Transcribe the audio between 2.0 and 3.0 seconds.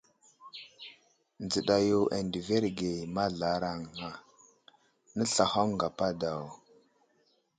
andəverge